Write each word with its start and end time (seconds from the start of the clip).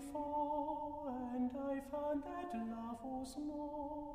before, 0.00 1.12
and 1.34 1.50
I 1.50 1.80
found 1.90 2.22
that 2.22 2.54
love 2.54 2.98
was 3.04 3.36
more 3.46 4.14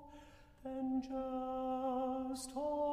than 0.64 1.02
just 1.02 2.52
holding 2.52 2.85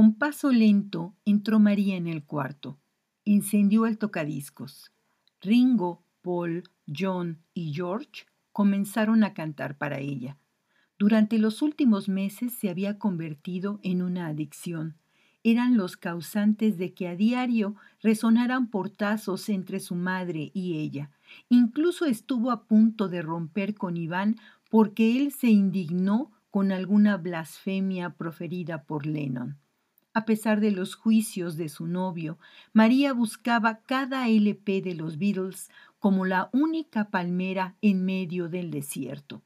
Con 0.00 0.14
paso 0.14 0.50
lento 0.50 1.14
entró 1.26 1.58
María 1.58 1.94
en 1.94 2.06
el 2.06 2.24
cuarto. 2.24 2.78
Encendió 3.26 3.84
el 3.84 3.98
tocadiscos. 3.98 4.92
Ringo, 5.42 6.02
Paul, 6.22 6.62
John 6.88 7.42
y 7.52 7.74
George 7.74 8.24
comenzaron 8.50 9.24
a 9.24 9.34
cantar 9.34 9.76
para 9.76 9.98
ella. 9.98 10.38
Durante 10.98 11.36
los 11.36 11.60
últimos 11.60 12.08
meses 12.08 12.54
se 12.54 12.70
había 12.70 12.98
convertido 12.98 13.78
en 13.82 14.00
una 14.00 14.28
adicción. 14.28 14.96
Eran 15.44 15.76
los 15.76 15.98
causantes 15.98 16.78
de 16.78 16.94
que 16.94 17.06
a 17.06 17.14
diario 17.14 17.76
resonaran 18.02 18.70
portazos 18.70 19.50
entre 19.50 19.80
su 19.80 19.96
madre 19.96 20.50
y 20.54 20.78
ella. 20.78 21.10
Incluso 21.50 22.06
estuvo 22.06 22.50
a 22.52 22.64
punto 22.64 23.10
de 23.10 23.20
romper 23.20 23.74
con 23.74 23.98
Iván 23.98 24.36
porque 24.70 25.18
él 25.18 25.30
se 25.30 25.48
indignó 25.48 26.32
con 26.50 26.72
alguna 26.72 27.18
blasfemia 27.18 28.14
proferida 28.14 28.84
por 28.84 29.04
Lennon. 29.04 29.58
A 30.12 30.24
pesar 30.24 30.60
de 30.60 30.72
los 30.72 30.96
juicios 30.96 31.56
de 31.56 31.68
su 31.68 31.86
novio, 31.86 32.38
María 32.72 33.12
buscaba 33.12 33.80
cada 33.86 34.28
LP 34.28 34.82
de 34.82 34.94
los 34.94 35.18
Beatles 35.18 35.70
como 36.00 36.24
la 36.24 36.50
única 36.52 37.10
palmera 37.10 37.76
en 37.80 38.04
medio 38.04 38.48
del 38.48 38.70
desierto. 38.70 39.42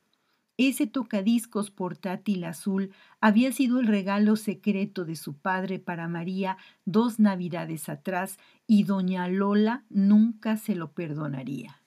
Ese 0.57 0.87
tocadiscos 0.87 1.71
portátil 1.71 2.45
azul 2.45 2.93
había 3.21 3.51
sido 3.53 3.81
el 3.81 3.89
regalo 3.89 4.37
secreto 4.37 5.05
de 5.05 5.17
su 5.17 5.35
padre 5.35 5.81
para 5.81 6.07
María 6.07 6.57
dos 6.85 7.19
navidades 7.19 7.89
atrás 7.89 8.39
y 8.67 8.85
doña 8.85 9.27
Lola 9.27 9.85
nunca 9.91 10.57
se 10.57 10.77
lo 10.77 10.93
perdonaría. 10.93 11.81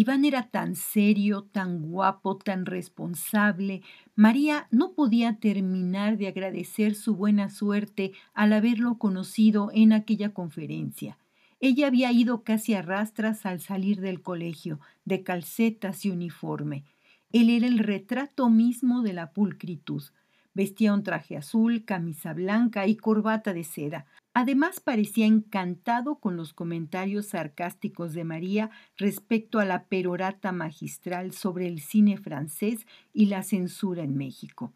Iván 0.00 0.24
era 0.24 0.48
tan 0.48 0.76
serio, 0.76 1.42
tan 1.52 1.82
guapo, 1.82 2.38
tan 2.38 2.64
responsable. 2.64 3.82
María 4.16 4.66
no 4.70 4.94
podía 4.94 5.36
terminar 5.36 6.16
de 6.16 6.28
agradecer 6.28 6.94
su 6.94 7.16
buena 7.16 7.50
suerte 7.50 8.12
al 8.32 8.54
haberlo 8.54 8.96
conocido 8.96 9.68
en 9.74 9.92
aquella 9.92 10.32
conferencia. 10.32 11.18
Ella 11.60 11.86
había 11.86 12.10
ido 12.12 12.44
casi 12.44 12.72
a 12.72 12.80
rastras 12.80 13.44
al 13.44 13.60
salir 13.60 14.00
del 14.00 14.22
colegio, 14.22 14.80
de 15.04 15.22
calcetas 15.22 16.06
y 16.06 16.10
uniforme. 16.10 16.86
Él 17.30 17.50
era 17.50 17.66
el 17.66 17.78
retrato 17.78 18.48
mismo 18.48 19.02
de 19.02 19.12
la 19.12 19.34
pulcritud. 19.34 20.02
Vestía 20.54 20.94
un 20.94 21.02
traje 21.02 21.36
azul, 21.36 21.84
camisa 21.84 22.32
blanca 22.32 22.86
y 22.86 22.96
corbata 22.96 23.52
de 23.52 23.64
seda. 23.64 24.06
Además 24.32 24.78
parecía 24.78 25.26
encantado 25.26 26.20
con 26.20 26.36
los 26.36 26.54
comentarios 26.54 27.26
sarcásticos 27.26 28.14
de 28.14 28.24
María 28.24 28.70
respecto 28.96 29.58
a 29.58 29.64
la 29.64 29.86
perorata 29.86 30.52
magistral 30.52 31.32
sobre 31.32 31.66
el 31.66 31.80
cine 31.80 32.16
francés 32.16 32.86
y 33.12 33.26
la 33.26 33.42
censura 33.42 34.04
en 34.04 34.16
México. 34.16 34.72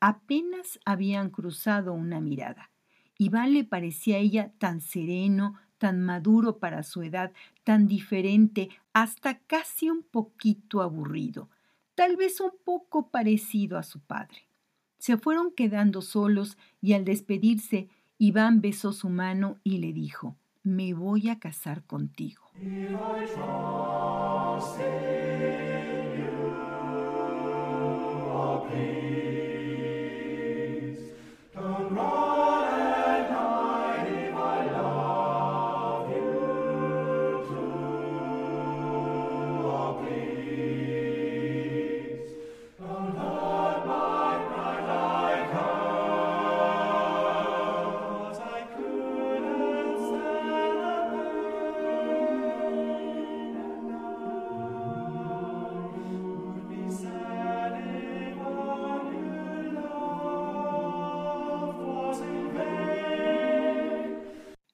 Apenas 0.00 0.80
habían 0.84 1.30
cruzado 1.30 1.92
una 1.92 2.20
mirada. 2.20 2.70
Iván 3.18 3.52
le 3.54 3.64
parecía 3.64 4.16
a 4.16 4.20
ella 4.20 4.52
tan 4.58 4.80
sereno, 4.80 5.54
tan 5.78 6.00
maduro 6.00 6.58
para 6.58 6.82
su 6.82 7.02
edad, 7.02 7.32
tan 7.64 7.86
diferente, 7.86 8.68
hasta 8.92 9.38
casi 9.38 9.90
un 9.90 10.02
poquito 10.02 10.82
aburrido, 10.82 11.50
tal 11.94 12.16
vez 12.16 12.40
un 12.40 12.52
poco 12.64 13.10
parecido 13.10 13.78
a 13.78 13.84
su 13.84 14.00
padre. 14.00 14.48
Se 14.98 15.16
fueron 15.16 15.52
quedando 15.52 16.02
solos 16.02 16.58
y 16.80 16.92
al 16.94 17.04
despedirse, 17.04 17.88
Iván 18.20 18.60
besó 18.60 18.92
su 18.92 19.08
mano 19.10 19.58
y 19.62 19.78
le 19.78 19.92
dijo, 19.92 20.36
me 20.64 20.92
voy 20.92 21.28
a 21.28 21.38
casar 21.38 21.84
contigo. 21.84 22.50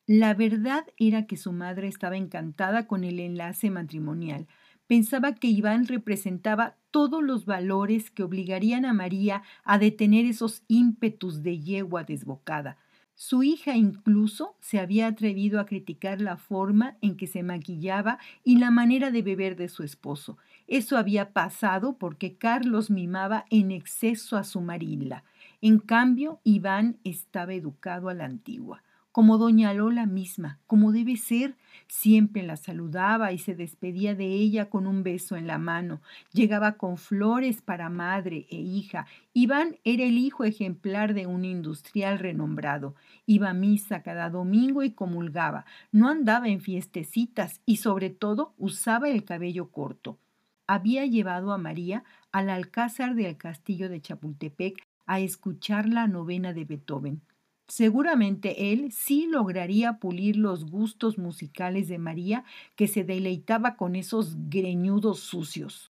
La 0.06 0.34
verdad 0.34 0.84
era 0.98 1.26
que 1.26 1.38
su 1.38 1.52
madre 1.52 1.88
estaba 1.88 2.18
encantada 2.18 2.86
con 2.86 3.04
el 3.04 3.18
enlace 3.20 3.70
matrimonial. 3.70 4.46
Pensaba 4.86 5.34
que 5.34 5.48
Iván 5.48 5.86
representaba 5.86 6.76
todos 6.90 7.22
los 7.22 7.46
valores 7.46 8.10
que 8.10 8.22
obligarían 8.22 8.84
a 8.84 8.92
María 8.92 9.42
a 9.64 9.78
detener 9.78 10.26
esos 10.26 10.62
ímpetus 10.68 11.42
de 11.42 11.58
yegua 11.58 12.04
desbocada. 12.04 12.76
Su 13.14 13.42
hija 13.44 13.76
incluso 13.76 14.56
se 14.60 14.78
había 14.78 15.06
atrevido 15.06 15.58
a 15.58 15.64
criticar 15.64 16.20
la 16.20 16.36
forma 16.36 16.98
en 17.00 17.16
que 17.16 17.26
se 17.26 17.42
maquillaba 17.42 18.18
y 18.42 18.58
la 18.58 18.70
manera 18.70 19.10
de 19.10 19.22
beber 19.22 19.56
de 19.56 19.70
su 19.70 19.84
esposo. 19.84 20.36
Eso 20.66 20.98
había 20.98 21.32
pasado 21.32 21.96
porque 21.96 22.36
Carlos 22.36 22.90
mimaba 22.90 23.46
en 23.48 23.70
exceso 23.70 24.36
a 24.36 24.44
su 24.44 24.60
Marila. 24.60 25.24
En 25.62 25.78
cambio, 25.78 26.40
Iván 26.44 26.98
estaba 27.04 27.54
educado 27.54 28.10
a 28.10 28.14
la 28.14 28.26
antigua. 28.26 28.82
Como 29.14 29.38
doña 29.38 29.72
Lola 29.72 30.06
misma, 30.06 30.58
como 30.66 30.90
debe 30.90 31.16
ser. 31.16 31.54
Siempre 31.86 32.42
la 32.42 32.56
saludaba 32.56 33.30
y 33.30 33.38
se 33.38 33.54
despedía 33.54 34.16
de 34.16 34.26
ella 34.26 34.68
con 34.68 34.88
un 34.88 35.04
beso 35.04 35.36
en 35.36 35.46
la 35.46 35.56
mano. 35.56 36.00
Llegaba 36.32 36.72
con 36.72 36.96
flores 36.96 37.62
para 37.62 37.88
madre 37.90 38.48
e 38.50 38.56
hija. 38.56 39.06
Iván 39.32 39.76
era 39.84 40.02
el 40.02 40.18
hijo 40.18 40.42
ejemplar 40.42 41.14
de 41.14 41.28
un 41.28 41.44
industrial 41.44 42.18
renombrado. 42.18 42.96
Iba 43.24 43.50
a 43.50 43.54
misa 43.54 44.02
cada 44.02 44.30
domingo 44.30 44.82
y 44.82 44.90
comulgaba. 44.90 45.64
No 45.92 46.08
andaba 46.08 46.48
en 46.48 46.60
fiestecitas 46.60 47.60
y 47.64 47.76
sobre 47.76 48.10
todo 48.10 48.52
usaba 48.58 49.10
el 49.10 49.22
cabello 49.22 49.70
corto. 49.70 50.18
Había 50.66 51.06
llevado 51.06 51.52
a 51.52 51.58
María 51.58 52.02
al 52.32 52.50
alcázar 52.50 53.14
del 53.14 53.36
castillo 53.36 53.88
de 53.88 54.00
Chapultepec 54.00 54.88
a 55.06 55.20
escuchar 55.20 55.88
la 55.88 56.08
novena 56.08 56.52
de 56.52 56.64
Beethoven. 56.64 57.22
Seguramente 57.66 58.72
él 58.72 58.92
sí 58.92 59.26
lograría 59.26 59.98
pulir 59.98 60.36
los 60.36 60.66
gustos 60.66 61.18
musicales 61.18 61.88
de 61.88 61.98
María, 61.98 62.44
que 62.76 62.88
se 62.88 63.04
deleitaba 63.04 63.76
con 63.76 63.96
esos 63.96 64.36
greñudos 64.48 65.20
sucios. 65.20 65.90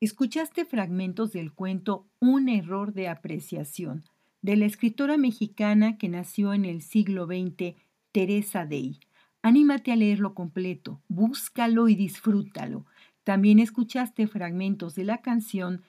Escuchaste 0.00 0.64
fragmentos 0.64 1.30
del 1.30 1.52
cuento 1.52 2.06
Un 2.20 2.48
error 2.48 2.94
de 2.94 3.08
apreciación 3.08 4.04
de 4.40 4.56
la 4.56 4.64
escritora 4.64 5.18
mexicana 5.18 5.98
que 5.98 6.08
nació 6.08 6.54
en 6.54 6.64
el 6.64 6.80
siglo 6.80 7.26
XX, 7.26 7.74
Teresa 8.10 8.64
Day. 8.64 8.98
Anímate 9.42 9.92
a 9.92 9.96
leerlo 9.96 10.32
completo, 10.32 11.02
búscalo 11.08 11.86
y 11.90 11.96
disfrútalo. 11.96 12.86
También 13.24 13.58
escuchaste 13.58 14.26
fragmentos 14.26 14.94
de 14.94 15.04
la 15.04 15.18
canción 15.18 15.82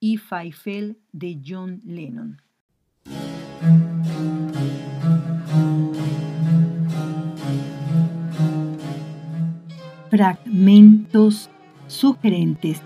If 0.00 0.32
I 0.32 0.52
Fell 0.52 0.96
de 1.12 1.38
John 1.46 1.82
Lennon. 1.84 2.40
Fragmentos 10.08 11.50
sugerentes 11.86 12.80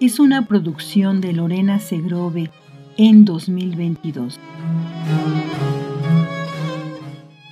es 0.00 0.18
una 0.18 0.46
producción 0.46 1.20
de 1.20 1.32
Lorena 1.32 1.78
Segrove 1.78 2.50
en 2.96 3.24
2022. 3.24 4.40